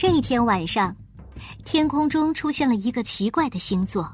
[0.00, 0.96] 这一天晚上，
[1.62, 4.10] 天空中出现了一个奇怪的星座，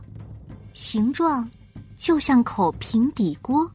[0.73, 1.49] 形状
[1.95, 3.71] 就像口平底锅，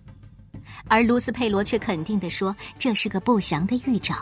[0.89, 4.13] 而卢斯佩罗却肯定地说这是个不祥的预兆，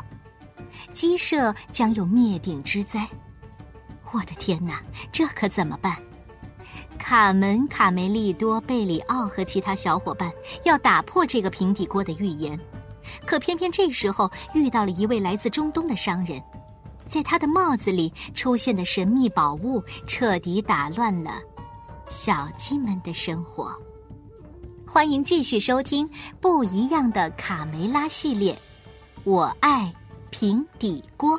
[0.94, 3.08] 鸡舍将有灭顶之灾。
[4.12, 5.98] 我的天哪，这可怎么办？
[7.00, 10.32] 卡门、卡梅利多、贝里奥和其他小伙伴
[10.64, 12.60] 要打破这个平底锅的预言，
[13.26, 16.40] 可偏偏这时候遇到了一位来自中东的商人，
[17.10, 21.42] 在他的帽子里出现的神秘宝物，彻底打乱了
[22.10, 23.76] 小鸡们的生活。
[24.86, 26.10] 欢迎继续收听
[26.40, 28.54] 不一样的卡梅拉系列，
[29.24, 29.92] 《我爱
[30.30, 31.38] 平底锅》，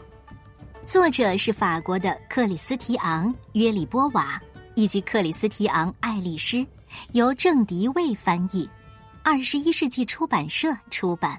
[0.84, 4.40] 作者是法国的克里斯提昂·约里波瓦。
[4.76, 6.64] 以及克里斯提昂·爱丽丝，
[7.12, 8.66] 由郑迪卫翻译，
[9.22, 11.38] 二十一世纪出版社出版。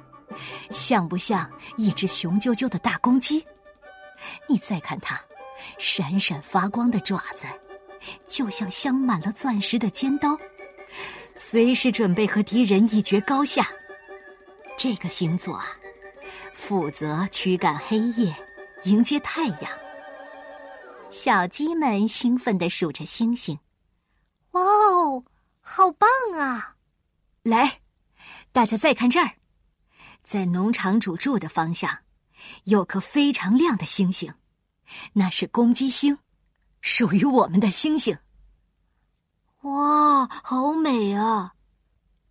[0.69, 3.45] 像不像一只雄赳赳的大公鸡？
[4.47, 5.19] 你再看它，
[5.77, 7.47] 闪闪发光的爪子，
[8.27, 10.37] 就像镶满了钻石的尖刀，
[11.35, 13.67] 随时准备和敌人一决高下。
[14.77, 15.65] 这个星座啊，
[16.53, 18.35] 负责驱赶黑夜，
[18.83, 19.71] 迎接太阳。”
[21.11, 23.59] 小鸡们兴奋地数着星星，
[24.51, 25.25] 哇哦，
[25.59, 26.09] 好棒
[26.39, 26.75] 啊！
[27.43, 27.81] 来，
[28.53, 29.31] 大家再看这儿，
[30.23, 31.99] 在农场主住的方向，
[32.65, 34.33] 有颗非常亮的星星，
[35.13, 36.17] 那是公鸡星，
[36.81, 38.17] 属于我们的星星。
[39.61, 41.53] 哇，好美啊！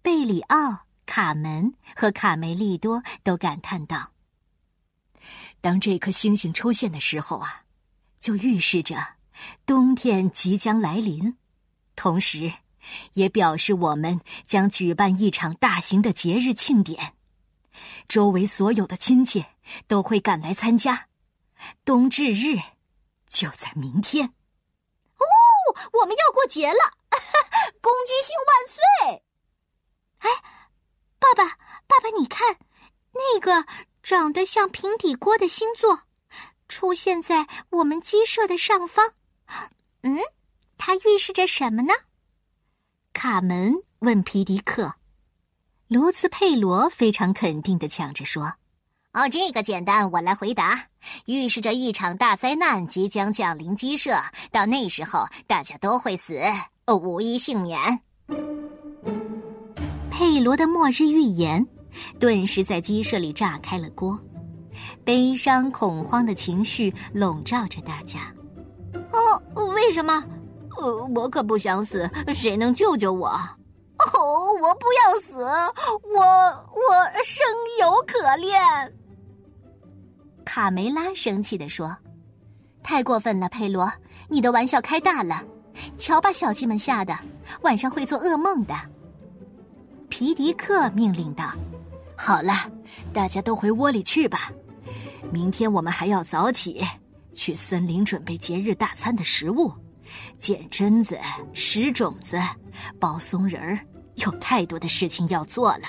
[0.03, 4.13] 贝里奥、卡门和卡梅利多都感叹道
[5.61, 7.65] ：“当这颗星星出现的时候啊。”
[8.21, 9.15] 就预示着
[9.65, 11.39] 冬天即将来临，
[11.97, 12.53] 同时，
[13.15, 17.15] 也表示我们将举办一场大型的节日庆典，
[18.09, 19.45] 周围所有的亲戚
[19.87, 21.09] 都会赶来参加。
[21.85, 22.57] 冬至日
[23.29, 24.35] 就在明天。
[25.19, 25.27] 哦，
[26.01, 26.97] 我们要过节了！
[27.81, 29.25] 公鸡星万岁！
[30.19, 30.31] 哎，
[31.19, 32.59] 爸爸，爸爸，你看，
[33.13, 33.67] 那个
[34.03, 36.03] 长得像平底锅的星座。
[36.69, 39.13] 出现在我们鸡舍的上方，
[40.03, 40.19] 嗯，
[40.79, 41.93] 它预示着什么呢？
[43.13, 44.95] 卡门问皮迪克，
[45.91, 48.53] 卢茨佩罗非常肯定的抢着说
[49.13, 50.87] ：“哦，这个简单，我来回答，
[51.25, 54.17] 预示着一场大灾难即将降临鸡舍，
[54.53, 56.39] 到那时候大家都会死，
[56.87, 57.99] 哦无一幸免。”
[60.13, 61.67] 佩罗的末日预言
[62.21, 64.17] 顿时在鸡舍里炸开了锅。
[65.05, 68.33] 悲伤、恐慌的情绪笼罩着大家。
[69.11, 69.43] 哦，
[69.75, 70.23] 为什么？
[70.79, 73.37] 呃，我可不想死，谁能救救我？
[74.15, 77.47] 哦，我不要死，我我生
[77.81, 78.61] 有可恋。
[80.45, 81.97] 卡梅拉生气地说
[82.83, 83.93] ：“太过分了，佩罗，
[84.29, 85.45] 你的玩笑开大了。
[85.97, 87.17] 瞧，把小鸡们吓得，
[87.63, 88.75] 晚上会做噩梦的。”
[90.09, 91.53] 皮迪克命令道
[92.17, 92.53] ：“好了，
[93.13, 94.51] 大家都回窝里去吧。”
[95.31, 96.85] 明天我们还要早起，
[97.33, 99.73] 去森林准备节日大餐的食物，
[100.37, 101.17] 剪榛子、
[101.53, 102.37] 拾种子、
[102.99, 103.79] 剥松仁儿，
[104.25, 105.87] 有太多的事情要做了。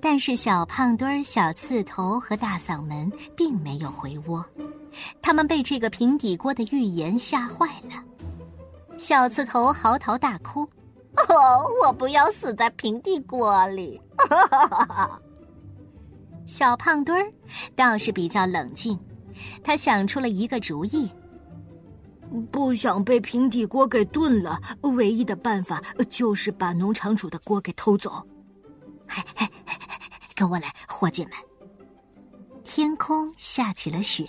[0.00, 4.44] 但是小胖墩儿、小刺头和大嗓门并没有回窝，
[5.20, 8.02] 他们被这个平底锅的预言吓坏了。
[8.96, 10.62] 小刺头嚎啕大哭
[11.28, 14.00] ：“哦，我不要死在平底锅里！”
[14.30, 15.20] 哈哈哈哈
[16.46, 17.32] 小胖墩儿
[17.74, 18.98] 倒是比较冷静，
[19.62, 21.10] 他想出了一个主意。
[22.50, 28.26] 不想被平底锅给炖了，唯一的办法就是把农场主的锅给偷走。
[30.34, 31.32] 跟我来，伙计们！
[32.62, 34.28] 天空下起了雪，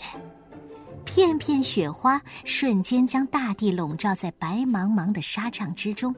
[1.06, 6.16] 片片雪花瞬间将大地笼罩在白茫茫的沙帐之中。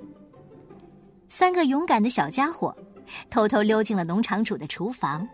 [1.27, 2.75] 三个勇敢的小家伙
[3.29, 5.27] 偷偷溜进了农场主的厨房。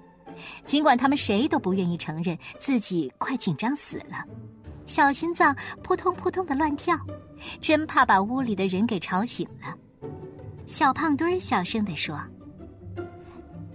[0.65, 4.23] 尽管他们谁都不愿意承认自己快紧张死了，
[4.87, 6.97] 小心脏扑通扑通的乱跳，
[7.61, 9.75] 真怕把屋里的人给吵醒了。
[10.65, 12.19] 小胖墩儿小声地说：“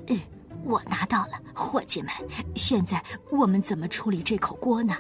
[0.09, 0.19] 呃，
[0.65, 2.11] 我拿到了，伙计们，
[2.57, 3.01] 现在
[3.31, 4.97] 我们怎么处理这口锅呢？”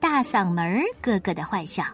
[0.00, 1.84] 大嗓门咯咯的坏笑。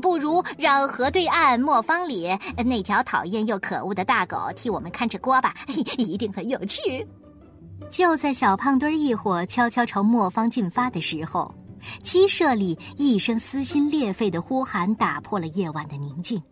[0.00, 2.26] 不如让河对岸磨坊里
[2.64, 5.54] 那条讨厌又可恶的大狗替我们看着锅吧，
[5.98, 7.06] 一定很有趣。
[7.90, 11.54] 就在小胖墩儿一伙悄悄朝磨坊进发的时候，
[12.02, 16.42] 鸡舍里一声撕心裂肺的呼喊打破了夜晚的宁静。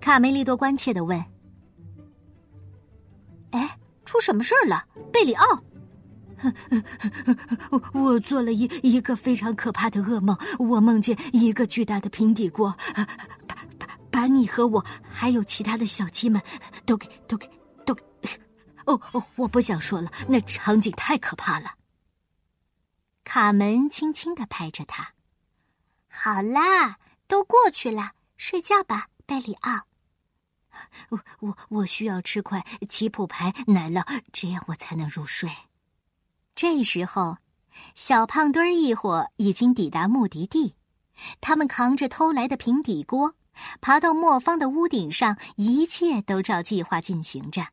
[0.00, 1.24] 卡梅利多关切的问
[3.52, 5.46] ：“哎，出什么事儿了，贝里奥？”
[7.70, 12.76] 我 我做了一一个非常可怕的噩梦，我梦见一个巨大的平底锅，
[13.46, 16.42] 把把把你和我还有其他的小鸡们
[16.84, 17.48] 都给都给
[17.86, 18.02] 都给。
[18.84, 21.70] 哦哦，我不想说了，那场景太可怕了。
[23.24, 25.14] 卡门轻轻地拍着他
[26.08, 29.86] ：“好啦，都过去了，睡觉吧，贝里奥。
[31.08, 35.50] 我我我需要吃块奇普牌奶酪，这样我才能入睡。”
[36.54, 37.38] 这时候，
[37.94, 40.76] 小胖墩儿一伙已经抵达目的地。
[41.40, 43.34] 他们扛着偷来的平底锅，
[43.80, 47.68] 爬到磨坊的屋顶上，一切都照计划进行着。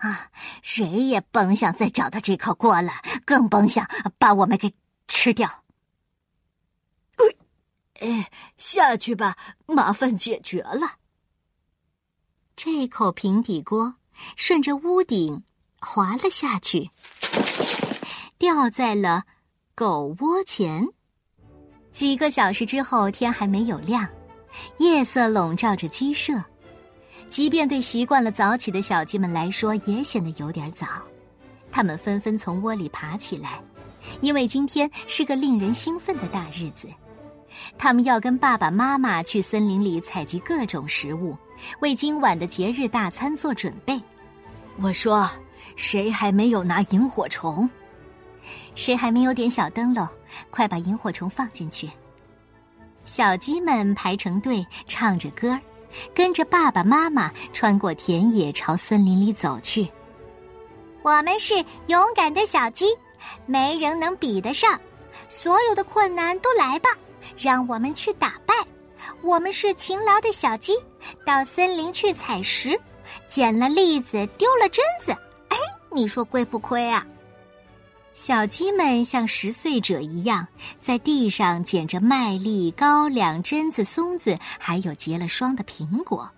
[0.00, 0.30] 啊，
[0.62, 2.92] 谁也甭想再找到这口锅了，
[3.24, 3.88] 更甭想
[4.18, 4.74] 把我们给
[5.08, 5.64] 吃掉。
[8.00, 9.36] 哎，下去吧，
[9.66, 10.98] 麻烦解决了。
[12.56, 13.96] 这口平底锅
[14.36, 15.44] 顺着屋顶。
[15.82, 16.90] 滑了下去，
[18.36, 19.22] 掉在了
[19.74, 20.86] 狗窝前。
[21.90, 24.06] 几个小时之后，天还没有亮，
[24.76, 26.34] 夜色笼罩着鸡舍。
[27.30, 30.86] 即便对习惯了早起的小鸡们来说，也显得有点早。
[31.70, 33.60] 它们纷纷从窝里爬起来，
[34.20, 36.88] 因为今天是个令人兴奋的大日子。
[37.78, 41.36] 他们要跟爸爸妈妈去森林里采集各种食物，
[41.80, 43.98] 为今晚的节日大餐做准备。
[44.82, 45.30] 我说。
[45.76, 47.68] 谁还没有拿萤火虫？
[48.74, 50.06] 谁还没有点小灯笼？
[50.50, 51.88] 快把萤火虫放进去！
[53.04, 55.60] 小鸡们排成队，唱着歌儿
[56.14, 59.88] 跟着爸爸妈妈穿过田野，朝森林里走去。
[61.02, 61.54] 我们是
[61.86, 62.86] 勇敢的小鸡，
[63.46, 64.78] 没人能比得上。
[65.28, 66.90] 所有的困难都来吧，
[67.36, 68.54] 让我们去打败。
[69.22, 70.74] 我们是勤劳的小鸡，
[71.24, 72.78] 到森林去采食，
[73.28, 75.12] 捡了栗子，丢了榛子。
[75.48, 75.56] 哎
[75.90, 77.06] 你说亏不亏啊？
[78.20, 80.46] 小鸡们像十岁者一样，
[80.78, 86.30] 在地上捡着麦粒、高粱、榛子、松子，还有结了霜的苹果。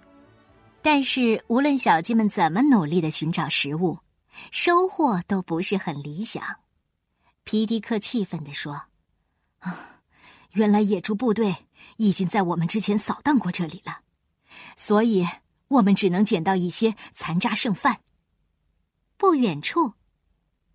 [0.80, 3.98] 但是，无论小鸡们怎么努力的寻找食物，
[4.52, 6.40] 收获都不是很理想。
[7.42, 8.84] 皮迪克气愤地说
[9.58, 9.98] ：“啊，
[10.52, 14.02] 原来野猪部队已经在我们之前扫荡过这里了，
[14.76, 15.26] 所以
[15.66, 17.98] 我们只能捡到一些残渣剩饭。”
[19.18, 19.94] 不远处，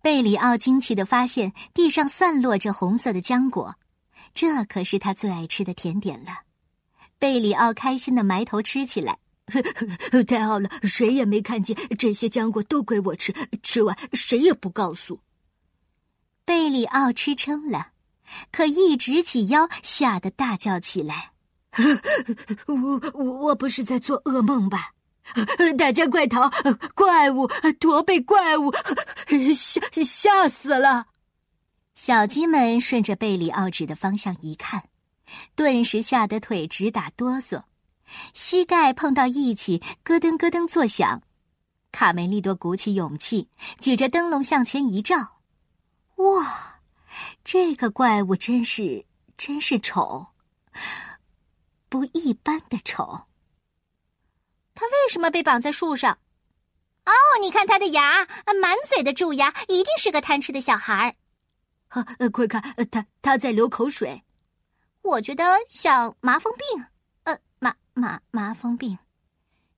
[0.08, 3.74] 贝里奥惊奇的发现地上散落着红色的浆果，
[4.32, 6.30] 这可是他最爱吃的甜点了。
[7.18, 9.18] 贝里奥开心的埋头吃起来，
[10.26, 10.70] 太好了！
[10.82, 15.20] 谁也没看见这些浆果都归我吃，吃完谁也不告诉。
[16.46, 17.88] 贝里奥吃撑了，
[18.50, 21.32] 可一直起腰，吓得大叫起来
[22.66, 24.92] ：“我我我不是在做噩梦吧？”
[25.76, 26.50] 大家快逃！
[26.94, 27.46] 怪物，
[27.78, 28.72] 驼背怪物，
[29.54, 31.06] 吓吓死了！
[31.94, 34.88] 小鸡们顺着贝里奥指的方向一看，
[35.54, 37.64] 顿时吓得腿直打哆嗦，
[38.32, 41.22] 膝盖碰到一起，咯噔咯噔作响。
[41.90, 43.48] 卡梅利多鼓起勇气，
[43.80, 45.40] 举着灯笼向前一照，
[46.16, 46.80] 哇，
[47.44, 49.04] 这个怪物真是
[49.36, 50.26] 真是丑，
[51.88, 53.27] 不一般的丑。
[54.78, 56.16] 他为什么被绑在树上？
[57.04, 58.24] 哦，你看他的牙，
[58.62, 60.94] 满嘴的蛀牙，一定是个贪吃的小孩
[61.90, 62.04] 儿。
[62.20, 64.22] 呃，快看，他他在流口水。
[65.02, 66.84] 我觉得像麻风病。
[67.24, 68.96] 呃，麻麻麻风病，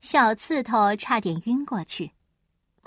[0.01, 2.13] 小刺头差点晕过去。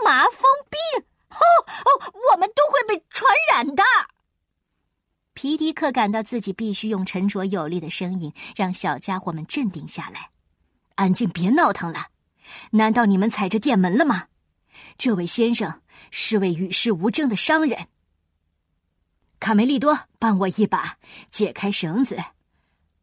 [0.05, 1.05] 麻风病？
[1.29, 1.41] 哦
[1.85, 3.83] 哦，我们都会被传染的。
[5.33, 10.29] 皮迪克感到自己必须用沉着有力的声音让小家伙们镇定下来。
[10.95, 12.07] 安静，别闹腾了。
[12.71, 14.27] 难道你们踩着店门了吗？
[14.97, 15.81] 这位先生
[16.11, 17.87] 是位与世无争的商人。
[19.39, 20.97] 卡梅利多，帮我一把，
[21.29, 22.17] 解开绳子。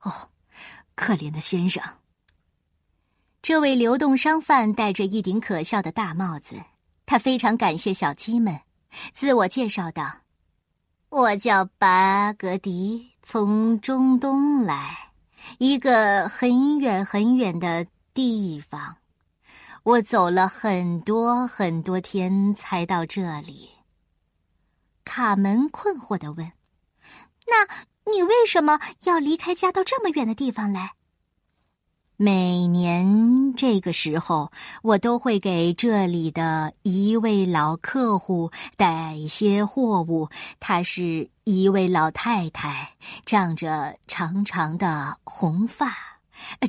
[0.03, 0.31] 哦，
[0.95, 1.83] 可怜的先生。
[3.43, 6.63] 这位流动商贩戴着一顶可笑的大帽子，
[7.07, 8.61] 他非常感谢小鸡们，
[9.13, 10.21] 自我介绍道
[11.11, 15.09] ：“我叫巴格迪，从中东来。”
[15.59, 18.97] 一个很远很远的地方，
[19.83, 23.71] 我走了很多很多天才到这里。
[25.05, 26.53] 卡门困惑的问
[27.49, 27.67] ：“那
[28.13, 30.93] 你为什么要离开家到这么远的地方来？
[32.23, 40.29] 每年这个时候，我都会给这里的一位老客户带一些货物。
[40.61, 42.91] 她是一位老太太，
[43.25, 45.97] 长着长长的红发，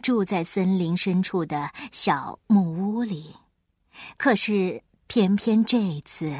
[0.01, 3.35] 住在森林深处的小木屋里。
[4.15, 6.33] 可是偏偏这次，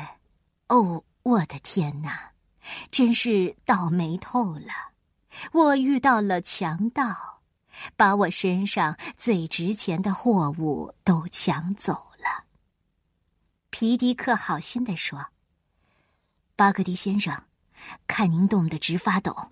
[0.70, 2.32] 哦，我的天哪，
[2.90, 4.72] 真是倒霉透了！
[5.52, 7.41] 我遇到了强盗。
[7.96, 12.46] 把我身上最值钱的货物都抢走了。
[13.70, 15.28] 皮迪克好心地说
[16.56, 17.46] ：“巴格迪先生，
[18.06, 19.52] 看您冻得直发抖，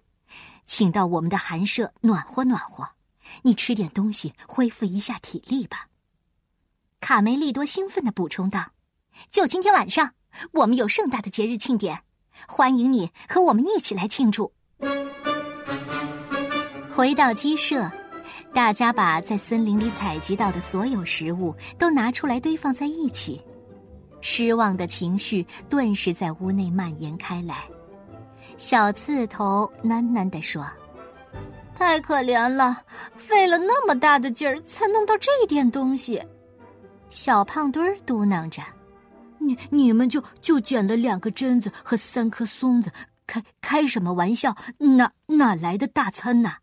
[0.65, 2.89] 请到我们的寒舍暖和暖和。
[3.43, 5.87] 你吃点东西，恢复一下体力吧。”
[6.99, 8.73] 卡梅利多兴奋地补充道
[9.31, 10.13] ：“就今天晚上，
[10.51, 12.03] 我们有盛大的节日庆典，
[12.47, 14.53] 欢迎你和我们一起来庆祝。”
[16.91, 17.89] 回到鸡舍。
[18.53, 23.41] 大家把在森林里采集到的所有食物都拿出来堆放在一起，
[24.21, 27.63] 失望的情绪顿时在屋内蔓延开来。
[28.57, 30.67] 小刺头喃喃地说
[31.73, 32.83] ：“太可怜了，
[33.15, 36.21] 费了那么大的劲儿才弄到这点东西。”
[37.09, 38.61] 小胖墩儿嘟囔着
[39.39, 42.91] ：“你你们就就捡了两个榛子和三颗松子，
[43.25, 44.55] 开开什么玩笑？
[44.77, 46.57] 哪哪来的大餐呐？”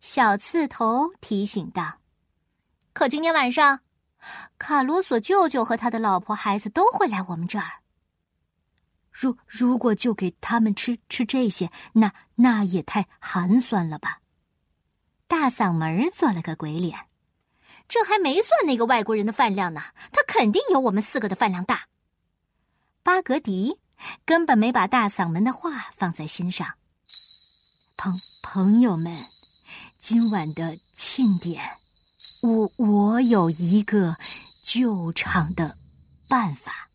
[0.00, 1.98] 小刺头提醒道
[2.94, 3.80] ：“可今天晚上，
[4.56, 7.82] 卡罗索舅舅和他的老婆孩子都会来我们这儿。
[9.10, 14.20] 如如果就给他们吃吃这些，那那也太寒酸了吧？”
[15.28, 16.98] 大嗓门做了个鬼脸
[17.86, 21.88] ：“这还没算那个外国人的饭量呢，他肯定有我们四个的饭量大。”
[23.04, 23.82] 巴格迪
[24.24, 26.74] 根本没把大嗓门的话放在心上。
[27.98, 29.26] 朋朋友们。
[30.00, 31.62] 今晚的庆典，
[32.40, 34.16] 我我有一个
[34.64, 35.76] 救场的
[36.26, 36.88] 办法。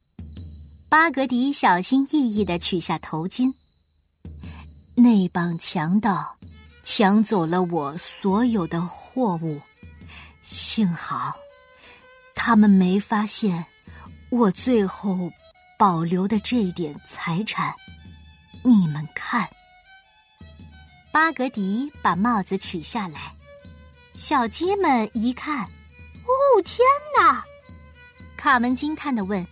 [0.89, 3.53] 巴格迪小心翼翼的取下头巾。
[4.95, 6.35] 那帮强盗
[6.81, 9.61] 抢走了我所有的货物，
[10.41, 11.31] 幸好
[12.33, 13.63] 他们没发现
[14.31, 15.31] 我最后
[15.77, 17.71] 保留的这点财产。
[18.63, 19.47] 你们看。
[21.15, 23.33] 巴格迪把帽子取下来，
[24.15, 26.85] 小鸡们一看，哦天
[27.17, 27.41] 哪！
[28.35, 29.47] 卡门惊叹的问：“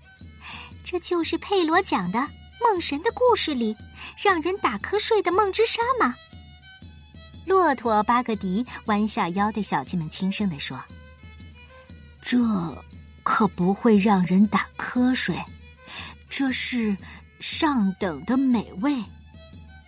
[0.84, 2.20] 这就是佩罗讲的
[2.62, 3.74] 梦神的故事里
[4.22, 6.14] 让人打瞌睡的梦之沙吗？”
[7.48, 10.78] 骆驼巴格迪弯下腰对小鸡们轻声的说
[12.22, 12.38] ：“这
[13.24, 15.42] 可不会让人打瞌睡，
[16.30, 16.98] 这是
[17.40, 19.02] 上等的美味，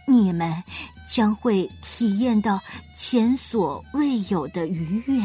[0.08, 0.64] 你们。”
[1.16, 2.62] 将会体验到
[2.94, 5.24] 前所未有的愉悦，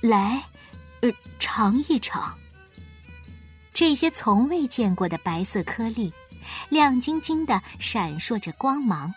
[0.00, 0.40] 来，
[1.00, 2.32] 呃，尝一尝
[3.74, 6.12] 这些从未见过的白色颗粒，
[6.68, 9.12] 亮晶晶的闪烁着光芒。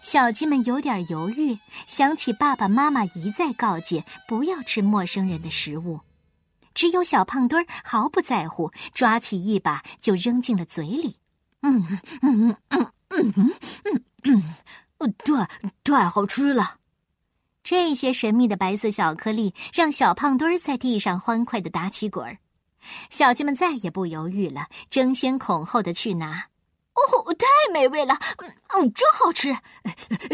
[0.00, 5.98] 小鸡们有点犹豫，想起爸爸妈妈一再告诫不要吃陌生人的食物，
[6.72, 11.16] 只有小胖墩儿毫不在乎，抓起一把就扔进了嘴里。
[11.62, 13.52] 嗯嗯嗯嗯嗯
[13.82, 14.54] 嗯嗯。
[15.24, 15.46] 对
[15.82, 16.78] 太好吃了！
[17.62, 22.38] 这些神秘的白色小颗粒让小胖墩儿在地上欢快的打起滚儿。
[23.10, 26.48] 小鸡们再也不犹豫了，争先恐后的去拿。
[26.94, 28.18] 哦，太美味了！
[28.68, 29.56] 嗯，真好吃，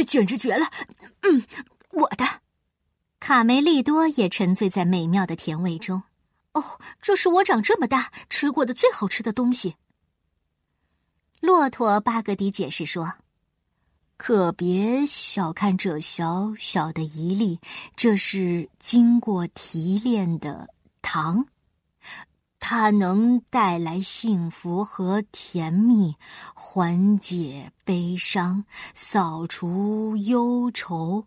[0.07, 0.71] 简直绝了！
[1.23, 1.45] 嗯，
[1.91, 2.25] 我的。
[3.19, 6.05] 卡梅利多也沉醉在美妙的甜味中。
[6.53, 9.75] 哦，这是我长这么大吃过的最好吃的东西。
[11.41, 13.15] 骆驼巴格迪解释说。
[14.17, 17.61] 可别小看这小小的一粒，
[17.95, 20.69] 这是经过提炼的
[21.03, 21.47] 糖，
[22.59, 26.17] 它能带来幸福和甜蜜，
[26.55, 31.27] 缓解悲伤，扫除忧愁。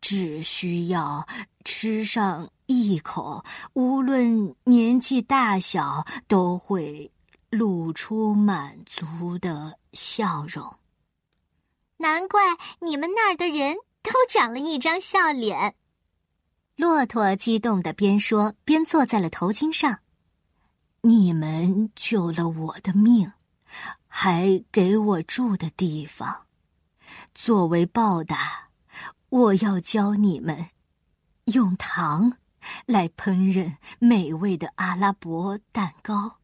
[0.00, 1.26] 只需要
[1.64, 7.10] 吃上一口，无论年纪大小，都会
[7.50, 10.72] 露出满足的笑容。
[11.98, 15.74] 难怪你们那儿的人都长了一张笑脸。
[16.76, 20.00] 骆驼激动的边说边坐在了头巾上。
[21.00, 23.32] 你们救了我的命，
[24.08, 26.46] 还给我住的地方。
[27.34, 28.70] 作为报答，
[29.28, 30.70] 我要教你们
[31.44, 32.36] 用糖
[32.86, 36.40] 来烹饪美味的阿拉伯蛋糕，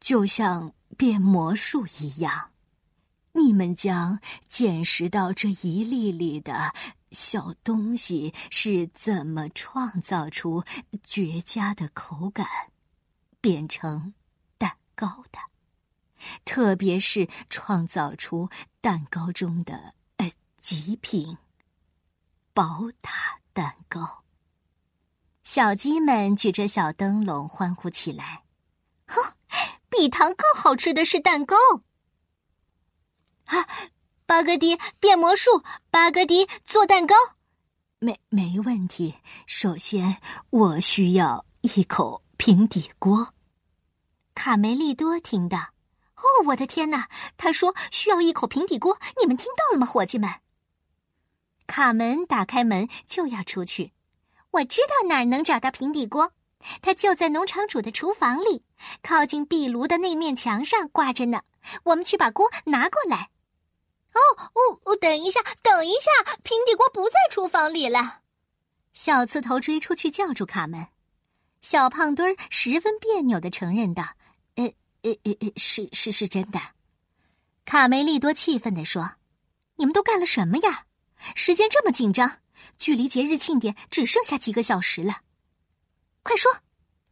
[0.00, 2.51] 就像变魔术一样。
[3.32, 6.72] 你们将见识到这一粒粒的
[7.10, 10.64] 小东西是怎么创造出
[11.02, 12.46] 绝佳的口感，
[13.40, 14.14] 变成
[14.58, 15.38] 蛋糕的，
[16.44, 18.48] 特别是创造出
[18.80, 21.38] 蛋糕中的呃极品
[22.54, 24.22] 宝塔蛋糕。
[25.42, 28.44] 小鸡们举着小灯笼欢呼起来。
[29.06, 29.34] 哼，
[29.90, 31.56] 比糖更好吃的是蛋糕。
[33.52, 33.68] 啊，
[34.24, 37.14] 巴格迪变魔术，巴格迪做蛋糕，
[37.98, 39.14] 没没问题。
[39.46, 40.16] 首先，
[40.48, 43.34] 我需要一口平底锅。
[44.34, 45.58] 卡梅利多听到，
[46.16, 47.10] 哦，我的天哪！
[47.36, 50.30] 他说需要一口平底锅，你们听到了吗，伙计们？
[51.66, 53.92] 卡门打开门就要出去，
[54.52, 56.32] 我知道哪儿能找到平底锅，
[56.80, 58.64] 它就在农场主的厨房里，
[59.02, 61.42] 靠近壁炉的那面墙上挂着呢。
[61.84, 63.28] 我们去把锅拿过来。
[64.14, 64.96] 哦哦哦！
[64.96, 68.20] 等一下，等一下，平底锅不在厨房里了。
[68.92, 70.86] 小刺头追出去叫住卡门。
[71.62, 74.02] 小胖墩儿十分别扭的承认道
[74.56, 74.64] ：“呃
[75.02, 76.60] 呃呃呃，是是是真的。”
[77.64, 79.12] 卡梅利多气愤的说
[79.76, 80.86] ：“你们都干了什么呀？
[81.34, 82.40] 时间这么紧张，
[82.78, 85.22] 距离节日庆典只剩下几个小时了。
[86.22, 86.52] 快说，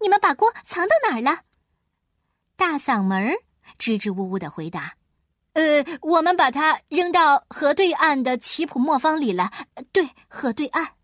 [0.01, 1.45] 你们把锅藏到哪儿了？”
[2.57, 3.37] 大嗓门儿
[3.79, 4.97] 支支吾吾的回答。
[5.53, 9.51] 呃，我们把它扔到河对岸的奇普磨坊里了。
[9.93, 10.95] 对，河对岸。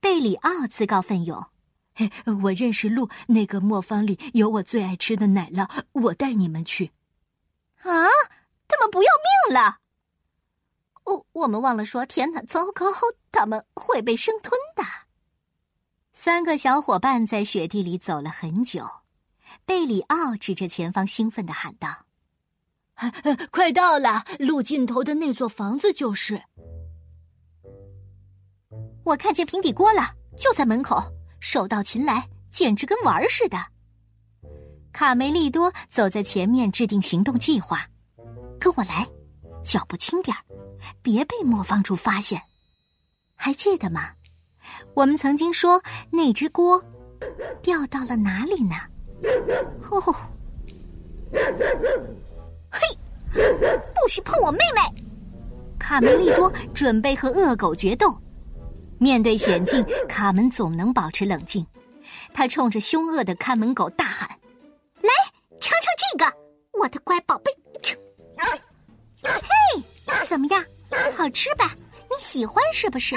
[0.00, 1.46] 贝里奥自告奋勇
[1.94, 2.10] ：“嘿，
[2.42, 6.90] 我认识路，那个磨坊里有我最爱吃的奶酪，我带你们去。”
[7.82, 8.08] 啊，
[8.66, 9.10] 他们不要
[9.48, 9.78] 命了！
[11.04, 12.86] 哦，我们忘了说，天哪，糟糕，
[13.30, 14.82] 他们会被生吞的。
[16.12, 18.88] 三个小伙伴在雪地里走了很久，
[19.64, 22.03] 贝里奥指着前方，兴奋的喊道。
[23.50, 26.40] 快到了，路尽头的那座房子就是。
[29.04, 30.02] 我看见平底锅了，
[30.38, 31.02] 就在门口，
[31.40, 33.58] 手到擒来，简直跟玩儿似的。
[34.92, 37.86] 卡梅利多走在前面，制定行动计划。
[38.58, 39.06] 跟我来，
[39.62, 40.40] 脚步轻点儿，
[41.02, 42.40] 别被磨坊主发现。
[43.34, 44.12] 还记得吗？
[44.94, 46.82] 我们曾经说那只锅
[47.60, 48.76] 掉到了哪里呢？
[49.82, 50.16] 吼哦。
[52.74, 52.98] 嘿
[53.94, 54.80] 不许碰我妹妹！
[55.78, 58.16] 卡梅利多准备和恶狗决斗。
[58.98, 61.66] 面对险境，卡门总能保持冷静。
[62.32, 64.28] 他冲着凶恶的看门狗大喊
[65.02, 65.10] ：“来，
[65.60, 66.32] 尝尝这个，
[66.80, 67.50] 我的乖宝贝！
[69.22, 69.82] 嘿，
[70.28, 70.64] 怎么样？
[71.16, 71.74] 好吃吧？
[72.10, 73.16] 你喜欢是不是？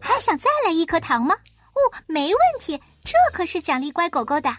[0.00, 1.34] 还想再来一颗糖吗？
[1.74, 4.50] 哦，没问题，这可是奖励乖狗狗的。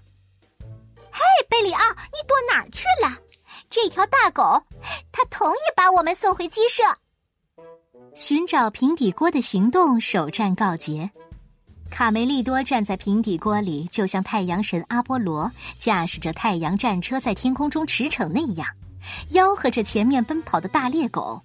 [1.22, 3.16] 嘿，贝里奥，你躲哪儿去了？”
[3.70, 4.64] 这条大狗，
[5.12, 6.84] 它同意把我们送回鸡舍。
[8.16, 11.10] 寻找平底锅的行动首战告捷。
[11.92, 18.68] 卡梅利多站在平底锅里，就像太阳神阿波罗驾驶着太阳战车在天空中驰骋那样，
[19.30, 21.42] 吆喝着前面奔跑的大猎狗：“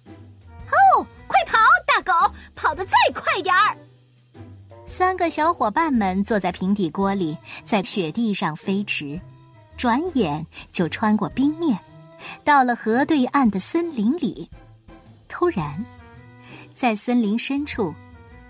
[0.71, 3.77] 哦，快跑，大狗，跑得再快点儿！”
[4.87, 9.19] 三个小伙伴们坐在平底锅里，在雪地上飞驰，
[9.77, 11.77] 转眼就穿过冰面。
[12.43, 14.49] 到了河对岸的森林里，
[15.29, 15.85] 突然，
[16.73, 17.93] 在森林深处，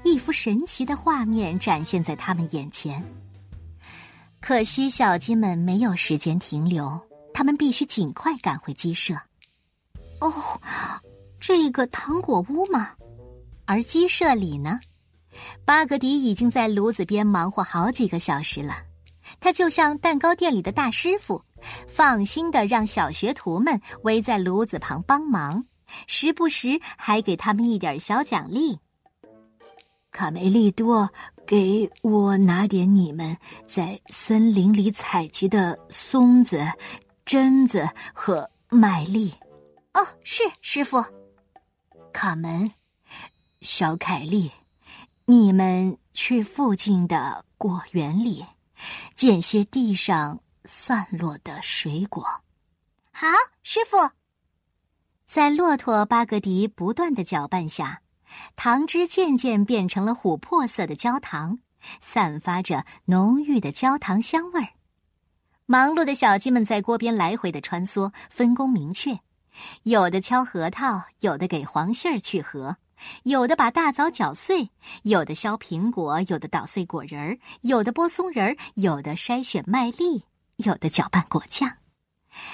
[0.04, 3.04] 一幅神奇的画面展现在他们眼前。
[4.40, 7.00] 可惜小鸡们没有时间停留，
[7.34, 9.13] 他们必须尽快赶回鸡舍。
[10.22, 10.32] 哦，
[11.40, 12.92] 这个糖果屋吗？
[13.66, 14.80] 而鸡舍里呢？
[15.66, 18.76] 巴格迪已经在炉子边忙活好几个小时了，
[19.39, 21.43] 他就像蛋糕店里的大师傅。
[21.88, 25.65] 放心的让小学徒们围在炉子旁帮忙，
[26.06, 28.78] 时不时还给他们一点小奖励。
[30.12, 31.10] 卡梅利多，
[31.47, 36.63] 给我拿点你们在森林里采集的松子、
[37.26, 39.34] 榛子和麦粒。
[39.93, 41.04] 哦，是师傅。
[42.13, 42.71] 卡门，
[43.62, 44.52] 小凯莉，
[45.26, 48.45] 你们去附近的果园里
[49.16, 50.40] 捡些地上。
[50.70, 52.42] 散落的水果，
[53.13, 53.26] 好，
[53.63, 54.12] 师傅。
[55.26, 58.02] 在骆驼巴格迪不断的搅拌下，
[58.58, 61.60] 糖汁渐渐变成了琥珀色的焦糖，
[62.02, 64.74] 散发着浓郁的焦糖香味儿。
[65.66, 69.22] 忙碌的小鸡们在锅边来回的穿梭，分工明确，
[69.84, 72.76] 有的敲核桃，有的给黄杏儿去核，
[73.24, 74.70] 有的把大枣搅碎，
[75.04, 80.26] 有的削苹果，有的捣碎果仁儿，有的剥松仁儿，有的筛选麦粒。
[80.66, 81.72] 有的搅拌果酱，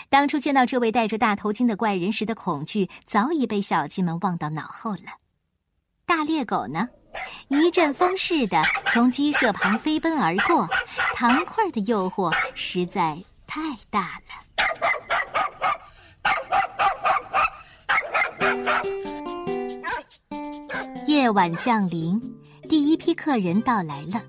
[0.10, 5.22] 当初见到这位戴着大头巾的怪人时的恐惧，早已被小鸡们忘到脑后了。
[6.06, 6.90] 大猎狗呢，
[7.48, 10.68] 一阵风似的从鸡舍旁飞奔而过，
[11.16, 14.44] 糖块的诱惑实在太大了。
[21.08, 22.19] 夜晚降临，
[22.69, 24.22] 第一批客人到来了。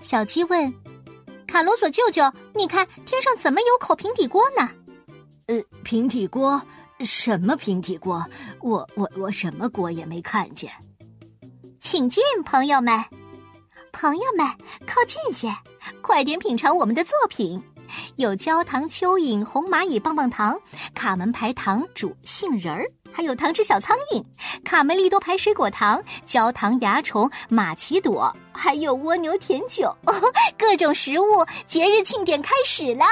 [0.00, 0.72] 小鸡问
[1.46, 2.22] ：“卡罗索舅舅，
[2.54, 4.68] 你看天上怎么有口平底锅呢
[5.46, 6.60] ？”“呃，平底锅？
[7.00, 8.24] 什么平底锅？
[8.60, 10.72] 我我我什么锅也没看见。
[11.78, 13.04] ”“请进，朋友们，
[13.92, 14.46] 朋友们，
[14.86, 15.54] 靠近些，
[16.02, 17.62] 快点品尝我们的作品。
[18.16, 20.58] 有焦糖蚯蚓、红蚂蚁棒棒糖、
[20.94, 24.22] 卡门牌糖煮杏仁儿。”还有糖吃小苍蝇、
[24.62, 29.90] 卡梅利多牌水果糖、焦糖蚜虫、马奇朵，还有蜗牛甜酒，
[30.58, 31.24] 各种食物，
[31.64, 33.06] 节日庆典开始了。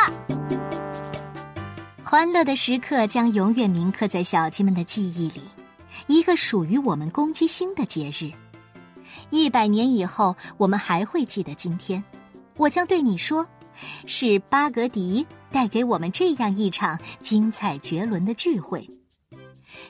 [2.05, 5.41] 欢乐的时刻将永远铭刻在小鸡们的记忆里，
[6.07, 8.31] 一个属于我们公鸡星的节日。
[9.31, 12.05] 一百年以后，我们还会记得今天。
[12.59, 13.47] 我将对你说，
[14.05, 18.87] 是巴格迪带给我们这样一场精彩绝伦的聚会。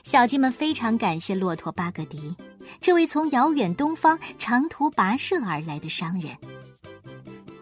[0.03, 2.35] 小鸡们非常感谢骆驼巴格迪，
[2.81, 6.37] 这位从遥远东方长途跋涉而来的商人。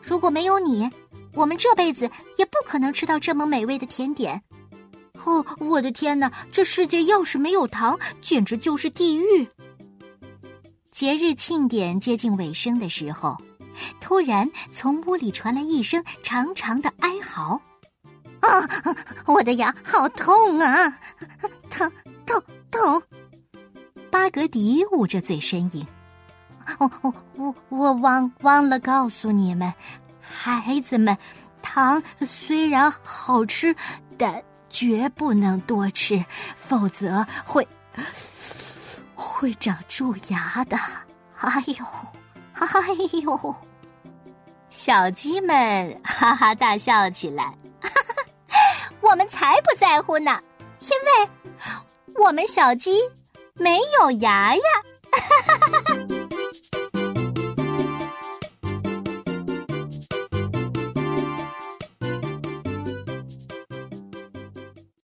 [0.01, 0.89] 如果没有你，
[1.33, 4.41] 我们这辈子也不可能吃到这么美味的甜点。
[5.25, 6.31] 哦，我的天哪！
[6.51, 9.47] 这世界要是没有糖，简直就是地狱。
[10.91, 13.37] 节日庆典接近尾声的时候，
[14.01, 17.61] 突然从屋里传来一声长长的哀嚎
[18.43, 18.67] ：“啊，
[19.25, 20.99] 我的牙好痛啊！
[21.69, 21.89] 疼！”
[22.27, 23.01] 痛痛！
[24.12, 25.86] 巴格迪捂着嘴呻吟
[26.79, 29.73] ：“我我我我忘忘了告诉你们，
[30.21, 31.17] 孩子们，
[31.62, 33.75] 糖虽然好吃，
[34.17, 36.23] 但绝不能多吃，
[36.56, 37.67] 否则会
[39.15, 40.77] 会长蛀牙的。
[41.38, 41.86] 哎呦，
[42.53, 42.67] 哎
[43.23, 43.56] 呦！”
[44.69, 47.56] 小鸡们哈哈大笑起来
[49.13, 50.41] ：“我们才不在乎呢，
[50.80, 51.30] 因为……”
[52.17, 52.99] 我们小鸡
[53.54, 54.62] 没有牙呀！
[55.12, 55.93] 哈哈哈哈